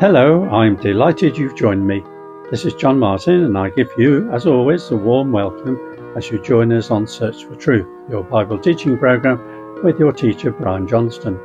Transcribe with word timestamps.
Hello, 0.00 0.44
I'm 0.50 0.76
delighted 0.76 1.36
you've 1.36 1.56
joined 1.56 1.84
me. 1.84 2.04
This 2.52 2.64
is 2.64 2.74
John 2.74 3.00
Martin, 3.00 3.42
and 3.46 3.58
I 3.58 3.70
give 3.70 3.90
you, 3.98 4.30
as 4.30 4.46
always, 4.46 4.88
a 4.92 4.96
warm 4.96 5.32
welcome 5.32 5.76
as 6.16 6.30
you 6.30 6.40
join 6.40 6.70
us 6.70 6.92
on 6.92 7.04
Search 7.04 7.42
for 7.44 7.56
Truth, 7.56 7.88
your 8.08 8.22
Bible 8.22 8.60
teaching 8.60 8.96
program 8.96 9.40
with 9.82 9.98
your 9.98 10.12
teacher, 10.12 10.52
Brian 10.52 10.86
Johnston. 10.86 11.36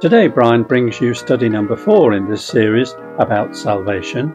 Today, 0.00 0.28
Brian 0.28 0.62
brings 0.62 0.98
you 0.98 1.12
study 1.12 1.50
number 1.50 1.76
four 1.76 2.14
in 2.14 2.26
this 2.26 2.42
series 2.42 2.94
about 3.18 3.54
salvation, 3.54 4.34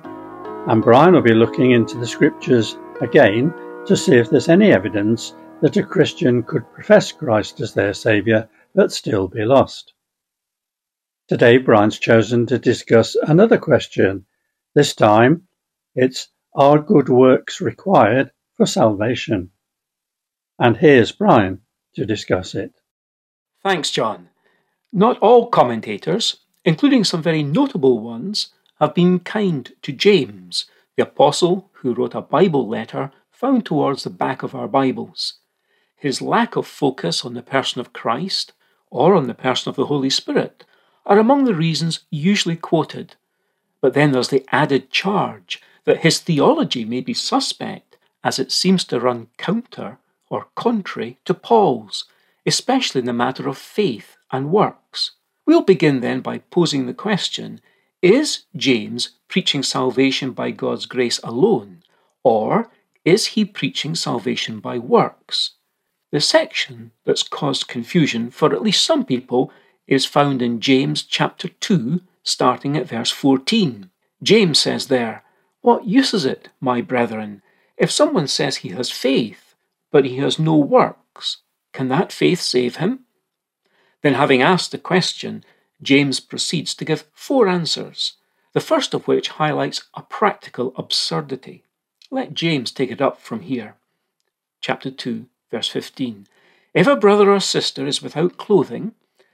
and 0.68 0.84
Brian 0.84 1.16
will 1.16 1.24
be 1.24 1.34
looking 1.34 1.72
into 1.72 1.98
the 1.98 2.06
scriptures 2.06 2.78
again 3.02 3.52
to 3.88 3.98
see 3.98 4.14
if 4.14 4.30
there's 4.30 4.48
any 4.48 4.72
evidence 4.72 5.34
that 5.62 5.76
a 5.76 5.82
Christian 5.82 6.44
could 6.44 6.72
profess 6.72 7.12
Christ 7.12 7.62
as 7.62 7.74
their 7.74 7.96
Saviour 7.96 8.48
but 8.76 8.92
still 8.92 9.28
be 9.28 9.44
lost. 9.44 9.93
Today, 11.30 11.58
Brian's 11.58 12.00
chosen 12.00 12.46
to 12.48 12.60
discuss 12.60 13.16
another 13.16 13.58
question. 13.58 14.26
This 14.76 14.94
time, 14.94 15.48
it's 15.96 16.28
Are 16.54 16.80
good 16.80 17.08
works 17.08 17.62
required 17.62 18.32
for 18.58 18.66
salvation? 18.66 19.52
And 20.60 20.76
here's 20.76 21.14
Brian 21.14 21.62
to 21.96 22.06
discuss 22.06 22.56
it. 22.56 22.74
Thanks, 23.64 23.90
John. 23.90 24.32
Not 24.92 25.18
all 25.20 25.48
commentators, 25.48 26.42
including 26.66 27.06
some 27.06 27.22
very 27.24 27.42
notable 27.42 28.00
ones, 28.00 28.50
have 28.82 28.94
been 28.94 29.22
kind 29.22 29.72
to 29.82 29.94
James, 29.94 30.66
the 30.98 31.04
apostle 31.04 31.72
who 31.76 31.94
wrote 31.94 32.16
a 32.16 32.22
Bible 32.22 32.68
letter 32.68 33.14
found 33.32 33.66
towards 33.66 34.04
the 34.04 34.10
back 34.10 34.44
of 34.44 34.54
our 34.54 34.68
Bibles. 34.68 35.36
His 35.96 36.22
lack 36.22 36.58
of 36.58 36.68
focus 36.68 37.24
on 37.24 37.34
the 37.34 37.42
person 37.42 37.80
of 37.80 37.94
Christ 37.94 38.52
or 38.92 39.16
on 39.16 39.28
the 39.28 39.34
person 39.34 39.70
of 39.70 39.78
the 39.78 39.86
Holy 39.86 40.10
Spirit 40.10 40.66
are 41.06 41.20
among 41.20 41.44
the 41.44 41.56
reasons 41.56 42.02
usually 42.10 42.56
quoted. 42.56 43.16
But 43.82 43.94
then 43.94 44.12
there's 44.12 44.30
the 44.30 44.46
added 44.52 44.90
charge 44.90 45.62
that 45.86 46.02
his 46.02 46.20
theology 46.20 46.86
may 46.86 47.02
be 47.02 47.14
suspect, 47.14 47.98
as 48.24 48.40
it 48.40 48.52
seems 48.52 48.84
to 48.86 49.00
run 49.00 49.28
counter 49.38 49.98
or 50.30 50.48
contrary 50.56 51.18
to 51.26 51.34
Paul's, 51.34 52.06
especially 52.46 53.00
in 53.00 53.06
the 53.06 53.14
matter 53.14 53.48
of 53.48 53.58
faith 53.58 54.18
and 54.32 54.52
works. 54.52 55.12
We'll 55.46 55.62
begin 55.62 56.00
then 56.00 56.22
by 56.22 56.38
posing 56.40 56.86
the 56.86 56.94
question 56.94 57.60
Is 58.02 58.46
James 58.56 59.10
preaching 59.28 59.64
salvation 59.64 60.32
by 60.32 60.52
God's 60.52 60.86
grace 60.86 61.20
alone, 61.20 61.84
or 62.24 62.70
is 63.04 63.28
he 63.28 63.44
preaching 63.44 63.96
salvation 63.96 64.60
by 64.60 64.78
works? 64.78 65.52
The 66.12 66.22
section 66.22 66.92
that's 67.06 67.24
caused 67.24 67.68
confusion 67.68 68.32
for 68.32 68.54
at 68.54 68.62
least 68.62 68.86
some 68.86 69.04
people 69.04 69.52
is 69.88 70.06
found 70.06 70.42
in 70.42 70.60
James 70.60 71.04
chapter 71.04 71.48
2, 71.48 72.02
starting 72.24 72.78
at 72.78 72.88
verse 72.88 73.12
14. 73.12 73.90
James 74.22 74.60
says 74.60 74.88
there, 74.88 75.24
What 75.62 75.86
use 75.86 76.14
is 76.14 76.26
it, 76.26 76.50
my 76.60 76.82
brethren, 76.82 77.42
if 77.78 77.92
someone 77.92 78.28
says 78.28 78.58
he 78.58 78.70
has 78.70 78.92
faith, 78.92 79.56
but 79.92 80.06
he 80.06 80.18
has 80.18 80.40
no 80.40 80.56
works? 80.56 81.38
Can 81.74 81.90
that 81.90 82.12
faith 82.12 82.40
save 82.40 82.78
him? 82.78 83.02
Then, 84.02 84.14
having 84.14 84.42
asked 84.42 84.72
the 84.72 84.78
question, 84.78 85.44
James 85.82 86.20
proceeds 86.20 86.76
to 86.76 86.86
give 86.86 87.06
four 87.14 87.48
answers, 87.48 88.14
the 88.54 88.62
first 88.62 88.94
of 88.94 89.08
which 89.08 89.30
highlights 89.30 89.84
a 89.94 90.02
practical 90.02 90.74
absurdity. 90.78 91.64
Let 92.12 92.34
James 92.34 92.72
take 92.72 92.92
it 92.92 93.02
up 93.02 93.20
from 93.20 93.42
here. 93.42 93.76
Chapter 94.62 94.92
2, 94.92 95.26
verse 95.52 95.68
15. 95.68 96.28
If 96.74 96.88
a 96.88 96.96
brother 96.96 97.32
or 97.32 97.40
sister 97.40 97.86
is 97.86 98.02
without 98.02 98.38
clothing, 98.38 98.94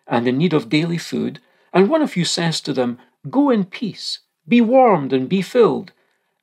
and 0.09 0.27
in 0.27 0.38
need 0.38 0.53
of 0.53 0.69
daily 0.69 0.97
food, 0.97 1.39
and 1.71 1.89
one 1.89 2.02
of 2.02 2.17
you 2.17 2.25
says 2.25 2.59
to 2.61 2.73
them, 2.73 2.99
Go 3.29 3.49
in 3.49 3.65
peace, 3.65 4.19
be 4.47 4.59
warmed 4.59 5.13
and 5.13 5.29
be 5.29 5.41
filled, 5.41 5.92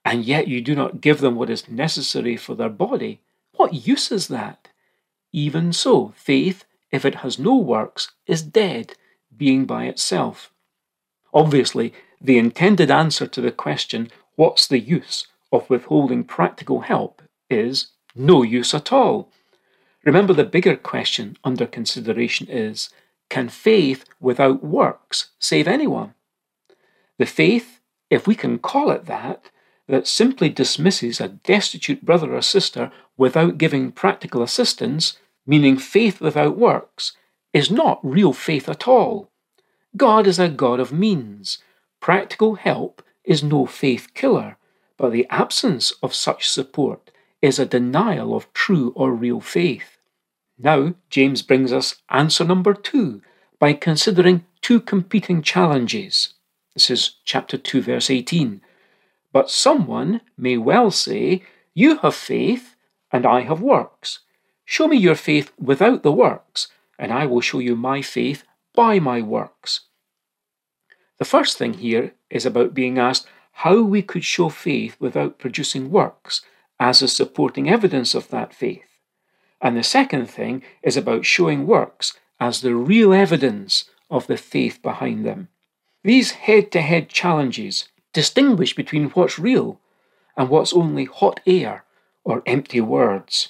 and 0.05 0.25
yet 0.25 0.49
you 0.49 0.61
do 0.61 0.75
not 0.75 1.01
give 1.01 1.21
them 1.21 1.35
what 1.35 1.51
is 1.51 1.69
necessary 1.69 2.37
for 2.37 2.55
their 2.55 2.69
body, 2.69 3.21
what 3.57 3.87
use 3.87 4.13
is 4.13 4.29
that? 4.29 4.69
Even 5.33 5.73
so, 5.73 6.13
faith, 6.17 6.65
if 6.93 7.05
it 7.05 7.17
has 7.17 7.39
no 7.39 7.57
works, 7.57 8.13
is 8.27 8.43
dead, 8.43 8.95
being 9.37 9.65
by 9.65 9.87
itself. 9.87 10.53
Obviously, 11.35 11.93
the 12.21 12.39
intended 12.39 12.91
answer 12.91 13.27
to 13.27 13.41
the 13.41 13.51
question, 13.51 14.11
What's 14.37 14.67
the 14.67 14.79
use 14.79 15.27
of 15.51 15.69
withholding 15.69 16.25
practical 16.25 16.81
help? 16.81 17.23
is 17.49 17.89
no 18.15 18.43
use 18.43 18.75
at 18.75 18.93
all. 18.93 19.31
Remember, 20.05 20.33
the 20.33 20.45
bigger 20.45 20.77
question 20.77 21.37
under 21.45 21.67
consideration 21.67 22.47
is 22.49 22.91
can 23.29 23.49
faith 23.49 24.05
without 24.21 24.65
works 24.65 25.31
save 25.39 25.69
anyone? 25.69 26.15
The 27.19 27.27
faith, 27.27 27.81
if 28.11 28.27
we 28.27 28.35
can 28.35 28.59
call 28.59 28.91
it 28.91 29.07
that, 29.07 29.51
that 29.89 30.07
simply 30.07 30.49
dismisses 30.49 31.21
a 31.21 31.29
destitute 31.29 32.05
brother 32.05 32.35
or 32.35 32.43
sister 32.43 32.91
without 33.17 33.59
giving 33.59 33.93
practical 33.93 34.43
assistance, 34.43 35.19
meaning 35.47 35.77
faith 35.77 36.21
without 36.21 36.59
works, 36.59 37.13
is 37.53 37.71
not 37.71 38.01
real 38.03 38.33
faith 38.33 38.69
at 38.69 38.87
all. 38.87 39.31
God 39.97 40.27
is 40.27 40.39
a 40.39 40.49
God 40.49 40.81
of 40.81 40.93
means. 40.93 41.59
Practical 42.01 42.57
help 42.57 43.03
is 43.25 43.43
no 43.43 43.65
faith 43.65 44.13
killer, 44.15 44.57
but 44.97 45.13
the 45.13 45.27
absence 45.31 45.93
of 46.03 46.15
such 46.15 46.49
support 46.49 47.11
is 47.41 47.59
a 47.59 47.67
denial 47.67 48.35
of 48.35 48.53
true 48.53 48.93
or 48.95 49.13
real 49.13 49.41
faith. 49.41 49.96
Now, 50.59 50.95
James 51.11 51.43
brings 51.43 51.73
us 51.73 51.97
answer 52.09 52.45
number 52.45 52.73
two 52.73 53.23
by 53.59 53.75
considering 53.75 54.47
two 54.63 54.81
competing 54.81 55.43
challenges. 55.43 56.35
This 56.75 56.91
is 56.91 57.17
chapter 57.25 57.59
2, 57.59 57.83
verse 57.83 58.11
18. 58.11 58.63
But 59.33 59.51
someone 59.51 60.23
may 60.37 60.57
well 60.57 60.91
say, 60.91 61.43
You 61.75 61.99
have 61.99 62.15
faith, 62.15 62.75
and 63.13 63.27
I 63.27 63.43
have 63.43 63.61
works. 63.61 64.21
Show 64.65 64.89
me 64.89 64.97
your 64.97 65.15
faith 65.15 65.53
without 65.59 66.03
the 66.03 66.13
works, 66.13 66.69
and 66.99 67.13
I 67.13 67.27
will 67.27 67.41
show 67.41 67.59
you 67.59 67.77
my 67.77 68.03
faith 68.03 68.45
by 68.75 68.99
my 68.99 69.21
works. 69.23 69.83
The 71.19 71.25
first 71.25 71.57
thing 71.57 71.75
here 71.75 72.15
is 72.31 72.45
about 72.45 72.75
being 72.75 72.99
asked 72.99 73.27
how 73.53 73.83
we 73.83 74.03
could 74.03 74.25
show 74.25 74.49
faith 74.49 74.97
without 75.01 75.39
producing 75.39 75.91
works 75.91 76.43
as 76.79 77.01
a 77.01 77.09
supporting 77.09 77.71
evidence 77.71 78.15
of 78.15 78.29
that 78.29 78.55
faith. 78.55 78.96
And 79.61 79.77
the 79.77 79.83
second 79.83 80.27
thing 80.27 80.63
is 80.83 80.97
about 80.97 81.25
showing 81.25 81.67
works 81.67 82.19
as 82.39 82.61
the 82.61 82.75
real 82.75 83.13
evidence 83.13 83.85
of 84.11 84.27
the 84.27 84.37
faith 84.37 84.83
behind 84.83 85.25
them. 85.25 85.49
These 86.05 86.33
head 86.33 86.71
to 86.73 86.81
head 86.81 87.09
challenges 87.09 87.89
distinguish 88.13 88.75
between 88.75 89.11
what's 89.11 89.39
real 89.39 89.81
and 90.37 90.49
what's 90.49 90.73
only 90.73 91.07
hot 91.07 91.41
air 91.47 91.85
or 92.25 92.43
empty 92.47 92.81
words. 92.81 93.49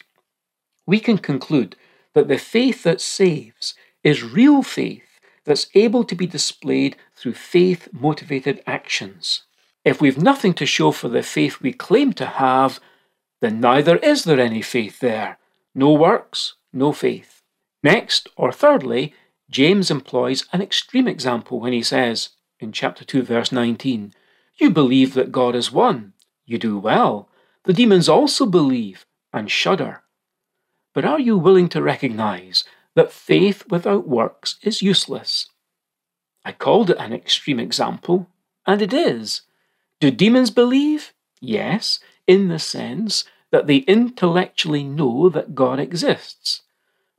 We 0.87 1.01
can 1.01 1.19
conclude 1.19 1.77
that 2.15 2.29
the 2.29 2.39
faith 2.39 2.83
that 2.85 3.01
saves 3.01 3.75
is 4.03 4.23
real 4.23 4.63
faith 4.63 5.21
that's 5.45 5.69
able 5.75 6.05
to 6.05 6.15
be 6.15 6.27
displayed 6.27 6.97
through 7.15 7.35
faith 7.35 7.89
motivated 7.93 8.63
actions. 8.67 9.43
If 9.85 10.01
we've 10.01 10.19
nothing 10.19 10.55
to 10.55 10.67
show 10.67 10.93
for 10.93 11.09
the 11.09 11.23
faith 11.23 11.61
we 11.61 11.73
claim 11.73 12.13
to 12.15 12.27
have, 12.27 12.81
then 13.41 13.61
neither 13.61 13.97
is 13.99 14.25
there 14.25 14.41
any 14.41 14.63
faith 14.63 15.01
there 15.01 15.39
no 15.77 15.93
works, 15.93 16.55
no 16.73 16.91
faith. 16.91 17.43
Next, 17.83 18.29
or 18.35 18.51
thirdly, 18.51 19.15
James 19.51 19.91
employs 19.91 20.47
an 20.53 20.63
extreme 20.63 21.07
example 21.07 21.61
when 21.61 21.75
he 21.75 21.83
says, 21.83 22.31
in 22.59 22.73
chapter 22.73 23.05
2, 23.05 23.23
verse 23.23 23.53
19, 23.53 24.15
You 24.57 24.71
believe 24.71 25.13
that 25.15 25.31
God 25.31 25.55
is 25.55 25.71
one. 25.71 26.15
You 26.47 26.57
do 26.59 26.79
well. 26.79 27.29
The 27.65 27.75
demons 27.75 28.09
also 28.09 28.47
believe 28.47 29.05
and 29.35 29.51
shudder. 29.51 30.03
But 30.95 31.05
are 31.05 31.21
you 31.21 31.37
willing 31.37 31.69
to 31.69 31.83
recognize 31.83 32.65
that 32.95 33.13
faith 33.13 33.65
without 33.69 34.09
works 34.09 34.57
is 34.63 34.81
useless? 34.81 35.51
I 36.43 36.53
called 36.53 36.89
it 36.89 36.97
an 36.99 37.13
extreme 37.13 37.61
example, 37.61 38.31
and 38.67 38.81
it 38.81 38.95
is. 38.95 39.43
Do 40.01 40.11
demons 40.11 40.51
believe? 40.51 41.13
Yes, 41.39 42.01
in 42.27 42.49
the 42.49 42.59
sense 42.59 43.25
that 43.57 43.67
they 43.67 43.79
intellectually 43.89 44.85
know 44.85 45.31
that 45.31 45.55
God 45.55 45.81
exists. 45.81 46.61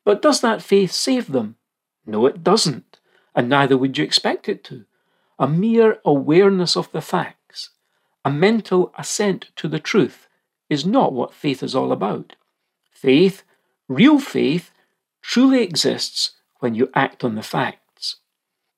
But 0.06 0.22
does 0.22 0.40
that 0.42 0.62
faith 0.62 0.92
save 0.92 1.32
them? 1.32 1.56
No, 2.06 2.28
it 2.28 2.44
doesn't, 2.44 3.00
and 3.34 3.50
neither 3.50 3.76
would 3.76 3.98
you 3.98 4.04
expect 4.04 4.48
it 4.48 4.64
to. 4.66 4.86
A 5.40 5.48
mere 5.48 5.98
awareness 6.06 6.78
of 6.78 6.92
the 6.92 7.02
facts, 7.02 7.72
a 8.24 8.30
mental 8.30 8.94
assent 9.00 9.48
to 9.56 9.68
the 9.68 9.80
truth, 9.80 10.28
is 10.70 10.86
not 10.86 11.12
what 11.12 11.34
faith 11.34 11.64
is 11.64 11.74
all 11.74 11.92
about. 11.92 12.36
Faith, 12.92 13.42
real 13.88 14.20
faith, 14.20 14.70
truly 15.24 15.64
exists 15.64 16.34
when 16.60 16.76
you 16.76 16.92
act 16.94 17.24
on 17.24 17.34
the 17.34 17.42
facts. 17.42 18.18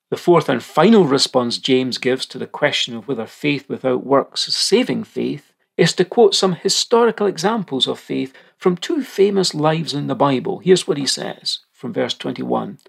The 0.10 0.16
fourth 0.16 0.48
and 0.48 0.64
final 0.64 1.04
response 1.04 1.58
James 1.58 1.98
gives 1.98 2.26
to 2.28 2.38
the 2.38 2.48
question 2.48 2.96
of 2.96 3.10
whether 3.10 3.26
faith 3.26 3.68
without 3.68 4.06
works 4.06 4.48
is 4.48 4.56
saving 4.56 5.04
faith 5.04 5.49
is 5.80 5.94
to 5.94 6.04
quote 6.04 6.36
some 6.36 6.56
historical 6.56 7.26
examples 7.26 7.88
of 7.88 7.98
faith 7.98 8.34
from 8.58 8.76
two 8.76 9.02
famous 9.02 9.56
lives 9.56 9.94
in 9.94 10.08
the 10.08 10.16
Bible. 10.16 10.60
Here's 10.60 10.86
what 10.86 10.98
he 10.98 11.06
says 11.06 11.60
from 11.72 11.94
verse 11.94 12.14
21 12.14 12.80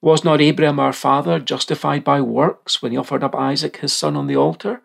Was 0.00 0.24
not 0.24 0.40
Abraham 0.40 0.80
our 0.80 0.94
father 0.94 1.38
justified 1.38 2.02
by 2.02 2.22
works 2.22 2.80
when 2.80 2.92
he 2.92 2.98
offered 2.98 3.22
up 3.22 3.34
Isaac 3.34 3.76
his 3.76 3.92
son 3.92 4.16
on 4.16 4.26
the 4.26 4.36
altar? 4.36 4.80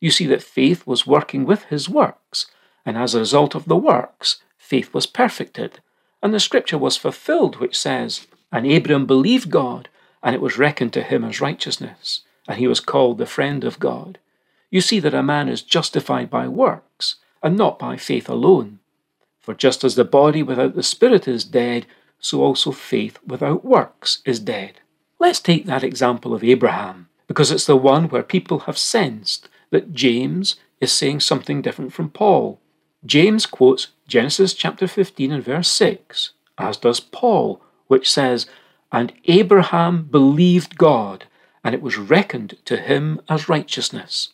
You 0.00 0.10
see 0.10 0.26
that 0.26 0.42
faith 0.42 0.84
was 0.84 1.06
working 1.06 1.44
with 1.44 1.62
his 1.64 1.88
works, 1.88 2.46
and 2.84 2.98
as 2.98 3.14
a 3.14 3.20
result 3.20 3.54
of 3.54 3.66
the 3.66 3.76
works, 3.76 4.42
faith 4.58 4.92
was 4.92 5.06
perfected. 5.06 5.78
And 6.20 6.34
the 6.34 6.40
scripture 6.40 6.78
was 6.78 6.96
fulfilled, 6.96 7.56
which 7.60 7.78
says, 7.78 8.26
And 8.50 8.66
Abraham 8.66 9.06
believed 9.06 9.48
God, 9.48 9.88
and 10.24 10.34
it 10.34 10.40
was 10.40 10.58
reckoned 10.58 10.92
to 10.94 11.04
him 11.04 11.22
as 11.22 11.40
righteousness, 11.40 12.22
and 12.48 12.58
he 12.58 12.66
was 12.66 12.80
called 12.80 13.18
the 13.18 13.26
friend 13.26 13.62
of 13.62 13.78
God. 13.78 14.18
You 14.70 14.80
see 14.80 15.00
that 15.00 15.14
a 15.14 15.22
man 15.22 15.48
is 15.48 15.62
justified 15.62 16.30
by 16.30 16.46
works, 16.46 17.16
and 17.42 17.56
not 17.56 17.78
by 17.78 17.96
faith 17.96 18.28
alone. 18.28 18.78
For 19.40 19.54
just 19.54 19.82
as 19.82 19.96
the 19.96 20.04
body 20.04 20.42
without 20.42 20.74
the 20.76 20.82
spirit 20.82 21.26
is 21.26 21.44
dead, 21.44 21.86
so 22.20 22.42
also 22.42 22.70
faith 22.70 23.18
without 23.26 23.64
works 23.64 24.22
is 24.24 24.38
dead. 24.38 24.80
Let's 25.18 25.40
take 25.40 25.66
that 25.66 25.82
example 25.82 26.34
of 26.34 26.44
Abraham, 26.44 27.08
because 27.26 27.50
it's 27.50 27.66
the 27.66 27.76
one 27.76 28.08
where 28.08 28.22
people 28.22 28.60
have 28.60 28.78
sensed 28.78 29.48
that 29.70 29.92
James 29.92 30.56
is 30.80 30.92
saying 30.92 31.20
something 31.20 31.62
different 31.62 31.92
from 31.92 32.10
Paul. 32.10 32.60
James 33.04 33.46
quotes 33.46 33.88
Genesis 34.06 34.54
chapter 34.54 34.86
15 34.86 35.32
and 35.32 35.44
verse 35.44 35.68
6, 35.68 36.32
as 36.58 36.76
does 36.76 37.00
Paul, 37.00 37.60
which 37.86 38.10
says, 38.10 38.46
And 38.92 39.12
Abraham 39.24 40.04
believed 40.04 40.76
God, 40.76 41.24
and 41.64 41.74
it 41.74 41.82
was 41.82 41.96
reckoned 41.96 42.56
to 42.66 42.76
him 42.76 43.20
as 43.28 43.48
righteousness. 43.48 44.30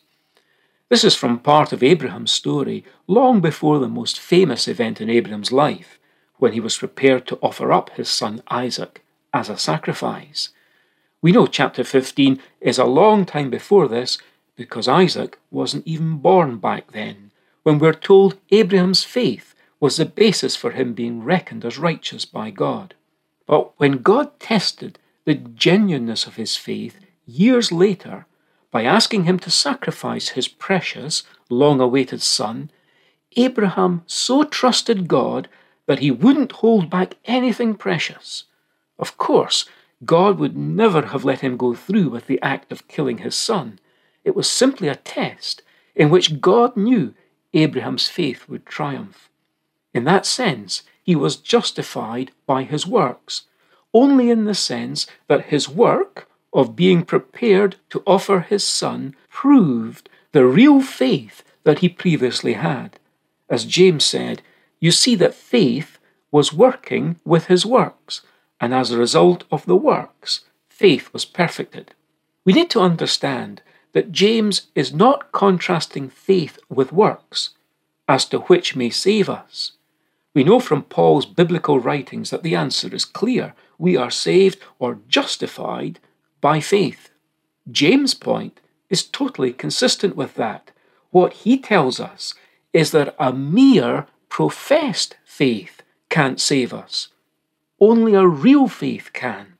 This 0.89 1.03
is 1.03 1.15
from 1.15 1.39
part 1.39 1.73
of 1.73 1.83
Abraham's 1.83 2.31
story 2.31 2.85
long 3.07 3.41
before 3.41 3.77
the 3.79 3.89
most 3.89 4.19
famous 4.19 4.69
event 4.69 5.01
in 5.01 5.09
Abraham's 5.09 5.51
life, 5.51 5.99
when 6.37 6.53
he 6.53 6.61
was 6.61 6.77
prepared 6.77 7.27
to 7.27 7.37
offer 7.41 7.73
up 7.73 7.89
his 7.91 8.07
son 8.07 8.41
Isaac 8.47 9.03
as 9.33 9.49
a 9.49 9.57
sacrifice. 9.57 10.49
We 11.21 11.33
know 11.33 11.45
chapter 11.45 11.83
15 11.83 12.39
is 12.61 12.77
a 12.77 12.85
long 12.85 13.25
time 13.25 13.49
before 13.49 13.89
this 13.89 14.17
because 14.55 14.87
Isaac 14.87 15.37
wasn't 15.51 15.85
even 15.85 16.17
born 16.19 16.57
back 16.57 16.91
then, 16.93 17.31
when 17.63 17.79
we're 17.79 17.93
told 17.93 18.37
Abraham's 18.49 19.03
faith 19.03 19.53
was 19.81 19.97
the 19.97 20.05
basis 20.05 20.55
for 20.55 20.71
him 20.71 20.93
being 20.93 21.21
reckoned 21.21 21.65
as 21.65 21.77
righteous 21.77 22.23
by 22.23 22.49
God. 22.49 22.95
But 23.45 23.77
when 23.77 24.01
God 24.01 24.39
tested 24.39 24.99
the 25.25 25.35
genuineness 25.35 26.25
of 26.25 26.37
his 26.37 26.55
faith 26.55 26.97
years 27.25 27.73
later 27.73 28.25
by 28.77 28.83
asking 28.83 29.23
him 29.23 29.39
to 29.39 29.49
sacrifice 29.49 30.29
his 30.29 30.47
precious, 30.47 31.23
long 31.49 31.79
awaited 31.81 32.21
son, 32.21 32.69
Abraham 33.35 34.03
so 34.05 34.43
trusted 34.43 35.07
God 35.07 35.47
that 35.87 35.97
he 35.97 36.11
wouldn't 36.11 36.61
hold 36.61 36.87
back 36.87 37.15
anything 37.25 37.73
precious. 37.73 38.43
Of 38.99 39.17
course, 39.17 39.65
God 40.05 40.37
would 40.37 40.55
never 40.55 41.07
have 41.07 41.25
let 41.25 41.39
him 41.39 41.57
go 41.57 41.73
through 41.73 42.09
with 42.09 42.27
the 42.27 42.39
act 42.43 42.71
of 42.71 42.87
killing 42.87 43.17
his 43.17 43.35
son. 43.35 43.79
It 44.23 44.35
was 44.35 44.47
simply 44.47 44.89
a 44.89 44.95
test 44.95 45.63
in 45.95 46.11
which 46.11 46.39
God 46.39 46.77
knew 46.77 47.15
Abraham's 47.55 48.07
faith 48.07 48.47
would 48.47 48.67
triumph. 48.67 49.27
In 49.91 50.03
that 50.03 50.27
sense, 50.27 50.83
he 51.01 51.15
was 51.15 51.37
justified 51.37 52.29
by 52.45 52.61
his 52.61 52.85
works, 52.85 53.47
only 53.91 54.29
in 54.29 54.45
the 54.45 54.53
sense 54.53 55.07
that 55.27 55.45
his 55.45 55.67
work 55.67 56.29
of 56.57 56.75
being 56.75 57.03
prepared 57.03 57.75
to 57.87 58.01
offer 58.07 58.39
his 58.39 58.63
son 58.63 59.15
proved 59.29 60.09
the 60.31 60.43
real 60.43 60.81
faith 60.81 61.43
that 61.63 61.79
he 61.79 61.87
previously 61.87 62.53
had. 62.53 62.97
As 63.47 63.63
James 63.63 64.03
said, 64.03 64.41
you 64.79 64.91
see 64.91 65.13
that 65.15 65.35
faith 65.35 65.99
was 66.31 66.51
working 66.51 67.19
with 67.23 67.45
his 67.45 67.63
works, 67.63 68.21
and 68.59 68.73
as 68.73 68.89
a 68.89 68.97
result 68.97 69.43
of 69.51 69.67
the 69.67 69.75
works, 69.75 70.41
faith 70.67 71.13
was 71.13 71.25
perfected. 71.25 71.93
We 72.43 72.53
need 72.53 72.71
to 72.71 72.81
understand 72.81 73.61
that 73.93 74.11
James 74.11 74.67
is 74.73 74.91
not 74.91 75.31
contrasting 75.31 76.09
faith 76.09 76.57
with 76.69 76.91
works 76.91 77.51
as 78.07 78.25
to 78.25 78.39
which 78.39 78.75
may 78.75 78.89
save 78.89 79.29
us. 79.29 79.73
We 80.33 80.43
know 80.43 80.59
from 80.59 80.83
Paul's 80.83 81.27
biblical 81.27 81.79
writings 81.79 82.31
that 82.31 82.41
the 82.41 82.55
answer 82.55 82.93
is 82.93 83.05
clear. 83.05 83.53
We 83.77 83.95
are 83.95 84.11
saved 84.11 84.59
or 84.79 84.99
justified 85.07 85.99
by 86.47 86.61
faith. 86.61 87.09
James' 87.69 88.13
point 88.13 88.61
is 88.89 89.03
totally 89.03 89.51
consistent 89.51 90.15
with 90.15 90.35
that. 90.35 90.71
What 91.11 91.33
he 91.43 91.57
tells 91.57 91.99
us 91.99 92.35
is 92.71 92.91
that 92.91 93.13
a 93.19 93.33
mere 93.33 94.07
professed 94.29 95.17
faith 95.25 95.83
can't 96.07 96.39
save 96.39 96.73
us. 96.73 97.09
Only 97.81 98.13
a 98.13 98.25
real 98.25 98.69
faith 98.69 99.09
can. 99.11 99.57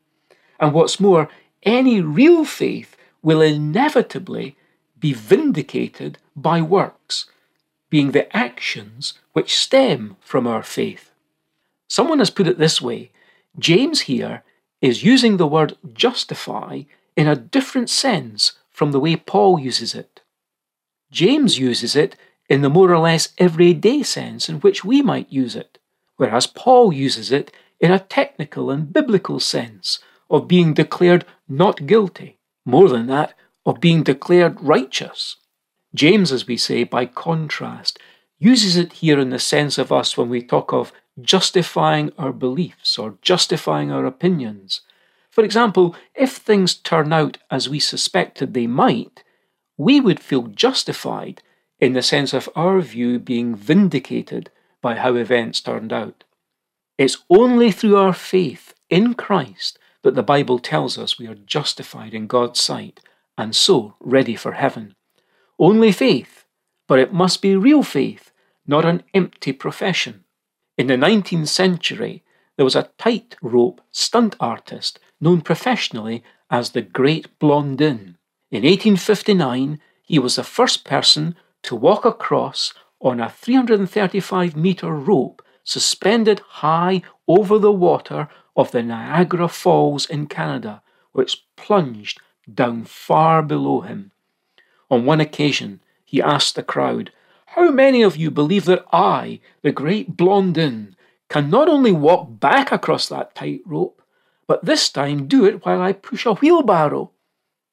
And 0.61 0.71
what's 0.71 0.97
more, 0.97 1.27
any 1.63 1.99
real 1.99 2.45
faith 2.45 2.95
will 3.21 3.41
inevitably 3.41 4.55
be 4.97 5.11
vindicated 5.11 6.17
by 6.37 6.61
works, 6.61 7.25
being 7.89 8.11
the 8.11 8.33
actions 8.33 9.19
which 9.33 9.57
stem 9.57 10.15
from 10.21 10.47
our 10.47 10.63
faith. 10.63 11.11
Someone 11.89 12.19
has 12.19 12.29
put 12.29 12.47
it 12.47 12.57
this 12.57 12.81
way 12.81 13.11
James 13.59 13.99
here 14.11 14.43
is 14.81 15.03
using 15.03 15.37
the 15.37 15.47
word 15.47 15.77
justify 15.93 16.81
in 17.15 17.27
a 17.27 17.35
different 17.35 17.89
sense 17.89 18.53
from 18.69 18.91
the 18.91 18.99
way 18.99 19.15
Paul 19.15 19.59
uses 19.59 19.95
it. 19.95 20.21
James 21.11 21.57
uses 21.57 21.95
it 21.95 22.15
in 22.49 22.61
the 22.61 22.69
more 22.69 22.91
or 22.91 22.99
less 22.99 23.29
everyday 23.37 24.03
sense 24.03 24.49
in 24.49 24.57
which 24.57 24.85
we 24.85 25.01
might 25.01 25.31
use 25.31 25.55
it, 25.55 25.79
whereas 26.17 26.47
Paul 26.47 26.93
uses 26.93 27.31
it 27.31 27.51
in 27.79 27.91
a 27.91 27.99
technical 27.99 28.69
and 28.69 28.93
biblical 28.93 29.39
sense 29.39 29.99
of 30.29 30.47
being 30.47 30.73
declared 30.73 31.25
not 31.47 31.85
guilty. 31.87 32.37
More 32.65 32.89
than 32.89 33.07
that, 33.07 33.33
of 33.65 33.79
being 33.79 34.03
declared 34.03 34.61
righteous. 34.61 35.37
James, 35.93 36.31
as 36.31 36.47
we 36.47 36.57
say, 36.57 36.83
by 36.83 37.05
contrast, 37.05 37.99
uses 38.39 38.75
it 38.77 38.93
here 38.93 39.19
in 39.19 39.29
the 39.29 39.39
sense 39.39 39.77
of 39.77 39.91
us 39.91 40.17
when 40.17 40.29
we 40.29 40.41
talk 40.41 40.71
of 40.73 40.91
justifying 41.21 42.11
our 42.17 42.31
beliefs 42.31 42.97
or 42.97 43.17
justifying 43.21 43.91
our 43.91 44.05
opinions. 44.05 44.81
For 45.29 45.43
example, 45.43 45.95
if 46.15 46.37
things 46.37 46.75
turn 46.75 47.13
out 47.13 47.37
as 47.51 47.69
we 47.69 47.79
suspected 47.79 48.53
they 48.53 48.67
might, 48.67 49.23
we 49.77 49.99
would 49.99 50.19
feel 50.19 50.43
justified 50.47 51.41
in 51.79 51.93
the 51.93 52.01
sense 52.01 52.33
of 52.33 52.49
our 52.55 52.81
view 52.81 53.19
being 53.19 53.55
vindicated 53.55 54.49
by 54.81 54.95
how 54.95 55.15
events 55.15 55.61
turned 55.61 55.93
out. 55.93 56.23
It's 56.97 57.17
only 57.29 57.71
through 57.71 57.97
our 57.97 58.13
faith 58.13 58.73
in 58.89 59.13
Christ 59.13 59.77
that 60.01 60.15
the 60.15 60.23
Bible 60.23 60.57
tells 60.57 60.97
us 60.97 61.19
we 61.19 61.27
are 61.27 61.35
justified 61.35 62.13
in 62.13 62.27
God's 62.27 62.59
sight 62.59 62.99
and 63.37 63.55
so 63.55 63.95
ready 63.99 64.35
for 64.35 64.53
heaven. 64.53 64.95
Only 65.59 65.91
faith, 65.91 66.45
but 66.87 66.99
it 66.99 67.13
must 67.13 67.41
be 67.41 67.55
real 67.55 67.83
faith, 67.83 68.31
not 68.65 68.85
an 68.85 69.03
empty 69.13 69.53
profession. 69.53 70.23
In 70.77 70.85
the 70.85 70.95
19th 70.95 71.47
century, 71.47 72.23
there 72.55 72.63
was 72.63 72.75
a 72.75 72.89
tightrope 72.99 73.81
stunt 73.91 74.35
artist 74.39 74.99
known 75.19 75.41
professionally 75.41 76.23
as 76.51 76.69
the 76.69 76.83
Great 76.83 77.39
Blondin. 77.39 78.17
In 78.51 78.63
1859, 78.63 79.79
he 80.03 80.19
was 80.19 80.35
the 80.35 80.43
first 80.43 80.85
person 80.85 81.35
to 81.63 81.75
walk 81.75 82.05
across 82.05 82.75
on 83.01 83.19
a 83.19 83.29
335 83.29 84.55
metre 84.55 84.93
rope 84.93 85.41
suspended 85.63 86.41
high 86.47 87.01
over 87.27 87.57
the 87.57 87.71
water 87.71 88.29
of 88.55 88.69
the 88.71 88.83
Niagara 88.83 89.47
Falls 89.47 90.05
in 90.05 90.27
Canada, 90.27 90.83
which 91.11 91.43
plunged 91.55 92.21
down 92.51 92.85
far 92.85 93.41
below 93.41 93.81
him. 93.81 94.11
On 94.91 95.05
one 95.05 95.19
occasion, 95.19 95.81
he 96.05 96.21
asked 96.21 96.55
the 96.55 96.63
crowd, 96.63 97.11
How 97.57 97.71
many 97.71 98.03
of 98.03 98.15
you 98.15 98.29
believe 98.29 98.65
that 98.65 98.85
I, 98.93 99.39
the 99.63 99.71
great 99.71 100.15
Blondin, 100.15 100.95
can 101.27 101.49
not 101.49 101.67
only 101.67 101.91
walk 101.91 102.39
back 102.39 102.71
across 102.71 103.09
that 103.09 103.33
tight 103.33 103.61
rope, 103.65 103.99
but 104.45 104.63
this 104.63 104.89
time 104.89 105.27
do 105.27 105.43
it 105.43 105.65
while 105.65 105.81
I 105.81 105.93
push 105.93 106.27
a 106.27 106.35
wheelbarrow? 106.35 107.09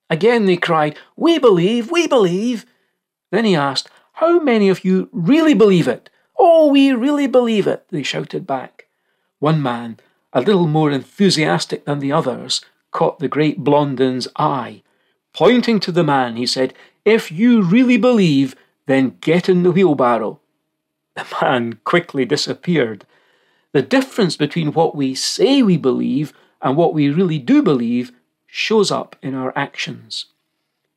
Again 0.08 0.46
they 0.46 0.56
cried, 0.56 0.98
We 1.16 1.38
believe, 1.38 1.90
we 1.90 2.06
believe. 2.06 2.64
Then 3.30 3.44
he 3.44 3.54
asked, 3.54 3.90
How 4.14 4.40
many 4.40 4.70
of 4.70 4.86
you 4.86 5.10
really 5.12 5.52
believe 5.52 5.86
it? 5.86 6.08
Oh, 6.38 6.68
we 6.68 6.92
really 6.92 7.26
believe 7.26 7.66
it, 7.66 7.84
they 7.90 8.02
shouted 8.02 8.46
back. 8.46 8.86
One 9.38 9.62
man, 9.62 9.98
a 10.32 10.40
little 10.40 10.66
more 10.66 10.90
enthusiastic 10.90 11.84
than 11.84 11.98
the 11.98 12.10
others, 12.10 12.64
caught 12.90 13.18
the 13.18 13.28
great 13.28 13.62
Blondin's 13.62 14.28
eye. 14.36 14.82
Pointing 15.34 15.78
to 15.80 15.92
the 15.92 16.04
man, 16.04 16.36
he 16.36 16.46
said, 16.46 16.72
If 17.04 17.30
you 17.30 17.60
really 17.60 17.98
believe, 17.98 18.56
then 18.86 19.16
get 19.20 19.48
in 19.48 19.62
the 19.62 19.70
wheelbarrow. 19.70 20.40
The 21.14 21.26
man 21.40 21.78
quickly 21.84 22.24
disappeared. 22.24 23.06
The 23.72 23.82
difference 23.82 24.36
between 24.36 24.72
what 24.72 24.94
we 24.94 25.14
say 25.14 25.62
we 25.62 25.76
believe 25.76 26.32
and 26.60 26.76
what 26.76 26.94
we 26.94 27.10
really 27.10 27.38
do 27.38 27.62
believe 27.62 28.12
shows 28.46 28.90
up 28.90 29.16
in 29.22 29.34
our 29.34 29.52
actions. 29.56 30.26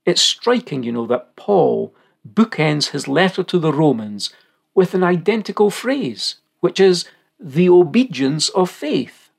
It's 0.06 0.22
striking, 0.22 0.84
you 0.84 0.92
know, 0.92 1.06
that 1.08 1.36
Paul 1.36 1.94
bookends 2.28 2.90
his 2.92 3.08
letter 3.08 3.44
to 3.44 3.60
the 3.60 3.74
Romans 3.74 4.32
with 4.74 4.94
an 4.94 5.04
identical 5.04 5.70
phrase, 5.70 6.36
which 6.60 6.80
is 6.80 7.06
the 7.40 7.70
obedience 7.70 8.50
of 8.50 8.70
faith. 8.70 9.30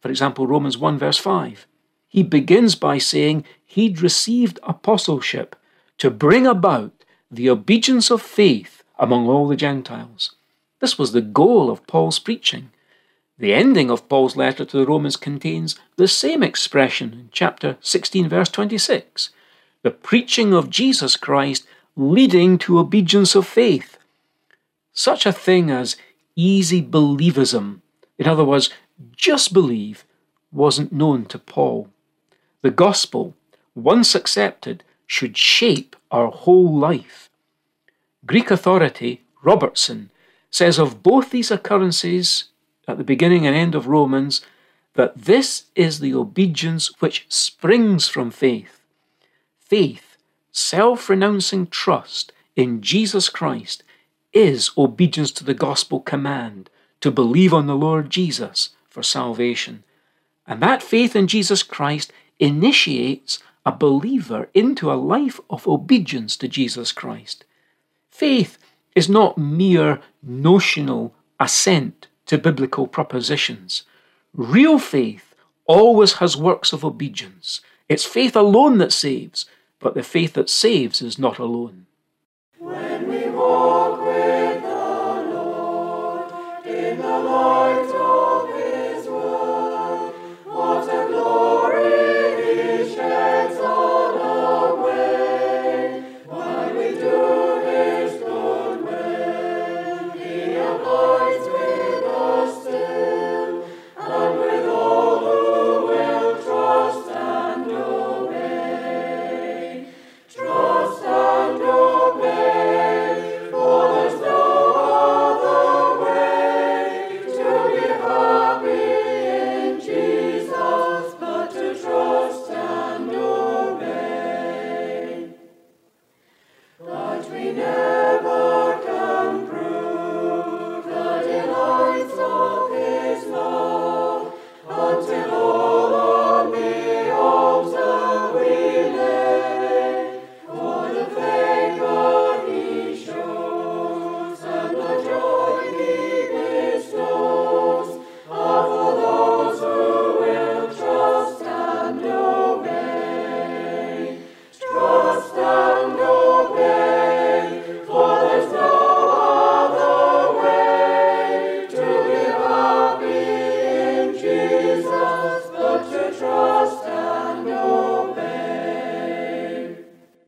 For 0.00 0.10
example, 0.10 0.46
Romans 0.46 0.78
1 0.78 0.98
verse 0.98 1.18
5. 1.18 1.66
he 2.08 2.22
begins 2.22 2.74
by 2.74 2.98
saying 2.98 3.44
he'd 3.64 4.00
received 4.00 4.58
apostleship 4.62 5.56
to 5.98 6.10
bring 6.10 6.46
about 6.46 7.04
the 7.30 7.50
obedience 7.50 8.10
of 8.10 8.22
faith 8.22 8.82
among 8.98 9.28
all 9.28 9.48
the 9.48 9.56
Gentiles. 9.56 10.34
This 10.80 10.98
was 10.98 11.12
the 11.12 11.20
goal 11.20 11.70
of 11.70 11.86
Paul's 11.86 12.18
preaching. 12.18 12.70
The 13.38 13.52
ending 13.52 13.90
of 13.90 14.08
Paul's 14.08 14.36
letter 14.36 14.64
to 14.64 14.76
the 14.78 14.86
Romans 14.86 15.16
contains 15.16 15.76
the 15.96 16.08
same 16.08 16.42
expression 16.42 17.12
in 17.12 17.28
chapter 17.32 17.76
16, 17.80 18.28
verse 18.28 18.48
26 18.48 19.30
the 19.86 19.90
preaching 19.92 20.52
of 20.52 20.68
Jesus 20.68 21.16
Christ 21.16 21.64
leading 21.94 22.58
to 22.58 22.80
obedience 22.80 23.36
of 23.36 23.46
faith. 23.46 23.98
Such 24.92 25.24
a 25.24 25.32
thing 25.32 25.70
as 25.70 25.94
easy 26.34 26.82
believism, 26.82 27.82
in 28.18 28.26
other 28.26 28.44
words, 28.44 28.68
just 29.14 29.52
believe, 29.52 30.04
wasn't 30.50 30.92
known 30.92 31.24
to 31.26 31.38
Paul. 31.38 31.88
The 32.62 32.72
gospel, 32.72 33.34
once 33.76 34.16
accepted, 34.16 34.82
should 35.06 35.36
shape 35.36 35.96
our 36.10 36.30
whole 36.30 36.76
life. 36.76 37.30
Greek 38.24 38.50
authority 38.50 39.22
Robertson 39.42 40.10
says 40.50 40.78
of 40.78 41.02
both 41.02 41.30
these 41.30 41.50
occurrences 41.50 42.46
at 42.88 42.98
the 42.98 43.04
beginning 43.04 43.46
and 43.46 43.54
end 43.54 43.74
of 43.74 43.86
Romans 43.86 44.44
that 44.94 45.16
this 45.16 45.64
is 45.74 46.00
the 46.00 46.14
obedience 46.14 46.90
which 47.00 47.26
springs 47.28 48.08
from 48.08 48.30
faith. 48.30 48.80
Faith, 49.60 50.16
self 50.50 51.08
renouncing 51.08 51.66
trust 51.66 52.32
in 52.56 52.80
Jesus 52.80 53.28
Christ, 53.28 53.82
is 54.32 54.70
obedience 54.76 55.30
to 55.32 55.44
the 55.44 55.54
gospel 55.54 56.00
command 56.00 56.70
to 57.00 57.10
believe 57.10 57.52
on 57.52 57.66
the 57.66 57.76
Lord 57.76 58.10
Jesus 58.10 58.70
for 58.88 59.02
salvation. 59.02 59.84
And 60.46 60.62
that 60.62 60.82
faith 60.82 61.14
in 61.14 61.26
Jesus 61.26 61.62
Christ 61.62 62.12
initiates 62.38 63.40
a 63.66 63.72
believer 63.72 64.48
into 64.54 64.90
a 64.90 64.94
life 64.94 65.40
of 65.50 65.66
obedience 65.66 66.36
to 66.36 66.46
Jesus 66.46 66.92
Christ. 66.92 67.44
Faith 68.10 68.58
is 68.94 69.08
not 69.08 69.36
mere 69.36 70.00
notional 70.22 71.12
assent 71.40 72.06
to 72.26 72.38
biblical 72.38 72.86
propositions. 72.86 73.82
Real 74.32 74.78
faith 74.78 75.34
always 75.66 76.14
has 76.14 76.36
works 76.36 76.72
of 76.72 76.84
obedience. 76.84 77.60
It's 77.88 78.04
faith 78.04 78.36
alone 78.36 78.78
that 78.78 78.92
saves, 78.92 79.46
but 79.80 79.94
the 79.94 80.02
faith 80.02 80.34
that 80.34 80.48
saves 80.48 81.02
is 81.02 81.18
not 81.18 81.38
alone. 81.38 81.86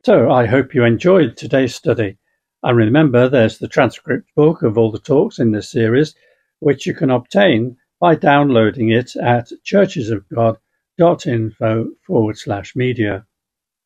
So 0.05 0.31
I 0.31 0.45
hope 0.45 0.73
you 0.73 0.85
enjoyed 0.85 1.35
today's 1.35 1.75
study. 1.75 2.17
And 2.63 2.77
remember, 2.77 3.27
there's 3.27 3.57
the 3.57 3.67
transcript 3.67 4.33
book 4.33 4.63
of 4.63 4.77
all 4.77 4.91
the 4.91 4.99
talks 4.99 5.39
in 5.39 5.51
this 5.51 5.69
series, 5.69 6.15
which 6.59 6.85
you 6.85 6.93
can 6.93 7.09
obtain 7.09 7.75
by 7.99 8.15
downloading 8.15 8.91
it 8.91 9.13
at 9.17 9.51
churchesofgod.info 9.65 11.89
forward 12.07 12.37
slash 12.37 12.77
media. 12.77 13.25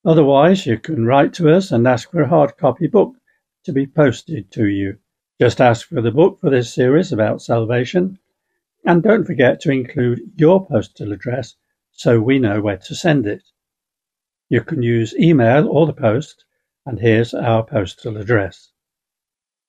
Otherwise, 0.05 0.67
you 0.67 0.77
can 0.77 1.07
write 1.07 1.33
to 1.33 1.49
us 1.49 1.71
and 1.71 1.87
ask 1.87 2.11
for 2.11 2.21
a 2.21 2.29
hard 2.29 2.57
copy 2.57 2.85
book 2.85 3.15
to 3.63 3.73
be 3.73 3.87
posted 3.87 4.51
to 4.51 4.67
you. 4.67 4.99
Just 5.41 5.59
ask 5.59 5.87
for 5.87 6.01
the 6.01 6.11
book 6.11 6.39
for 6.39 6.51
this 6.51 6.71
series 6.71 7.11
about 7.11 7.41
salvation, 7.41 8.19
and 8.85 9.01
don't 9.01 9.25
forget 9.25 9.59
to 9.61 9.71
include 9.71 10.21
your 10.35 10.67
postal 10.67 11.11
address 11.11 11.55
so 11.91 12.19
we 12.19 12.37
know 12.37 12.61
where 12.61 12.77
to 12.77 12.93
send 12.93 13.25
it. 13.25 13.41
You 14.53 14.61
can 14.61 14.83
use 14.83 15.17
email 15.17 15.67
or 15.67 15.87
the 15.87 15.93
post, 15.93 16.45
and 16.85 16.99
here's 16.99 17.33
our 17.33 17.65
postal 17.65 18.17
address. 18.17 18.71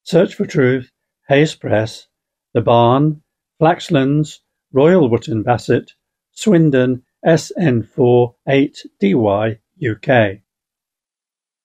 Search 0.03 0.35
for 0.35 0.45
Truth, 0.45 0.91
Hayes 1.27 1.55
Press, 1.55 2.09
The 2.53 2.61
Barn, 2.61 3.23
Flaxlands, 3.59 4.41
Royal 4.75 5.09
Wootton 5.09 5.43
Bassett, 5.43 5.95
Swindon, 6.33 7.03
SN4 7.25 8.35
8DY, 8.47 9.59
UK. 9.91 10.41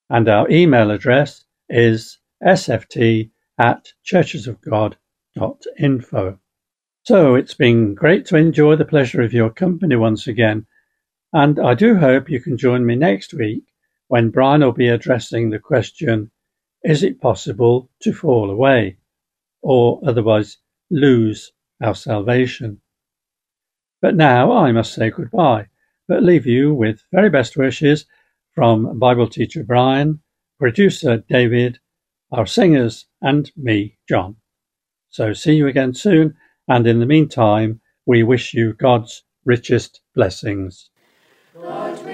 And 0.09 0.29
our 0.29 0.49
email 0.49 0.89
address 0.89 1.43
is 1.67 2.19
sft 2.41 3.31
at 3.57 3.91
churchesofgod.info. 4.05 6.39
So 7.03 7.35
it's 7.35 7.53
been 7.53 7.95
great 7.95 8.25
to 8.27 8.37
enjoy 8.37 8.77
the 8.77 8.85
pleasure 8.85 9.21
of 9.21 9.33
your 9.33 9.49
company 9.49 9.97
once 9.97 10.25
again 10.25 10.65
and 11.33 11.59
I 11.59 11.75
do 11.75 11.95
hope 11.95 12.29
you 12.29 12.41
can 12.41 12.57
join 12.57 12.85
me 12.85 12.95
next 12.95 13.33
week 13.33 13.63
when 14.07 14.31
Brian 14.31 14.61
will 14.61 14.71
be 14.71 14.87
addressing 14.89 15.49
the 15.49 15.59
question 15.59 16.31
Is 16.83 17.03
it 17.03 17.21
possible 17.21 17.89
to 18.01 18.13
fall 18.13 18.49
away 18.49 18.97
or 19.61 20.01
otherwise 20.05 20.57
lose 20.89 21.51
our 21.81 21.93
salvation? 21.93 22.81
But 24.01 24.15
now 24.15 24.51
I 24.51 24.71
must 24.71 24.93
say 24.93 25.11
goodbye, 25.11 25.67
but 26.07 26.23
leave 26.23 26.47
you 26.47 26.73
with 26.73 27.03
very 27.11 27.29
best 27.29 27.57
wishes 27.57 28.05
from 28.53 28.97
Bible 28.97 29.27
teacher 29.27 29.63
Brian, 29.63 30.21
producer 30.57 31.17
David, 31.29 31.79
our 32.31 32.47
singers, 32.47 33.05
and 33.21 33.51
me, 33.55 33.97
John. 34.07 34.37
So 35.09 35.33
see 35.33 35.53
you 35.53 35.67
again 35.67 35.93
soon, 35.93 36.35
and 36.67 36.87
in 36.87 36.99
the 36.99 37.05
meantime, 37.05 37.81
we 38.05 38.23
wish 38.23 38.53
you 38.53 38.73
God's 38.73 39.23
richest 39.45 40.01
blessings. 40.15 40.89
We 41.61 42.08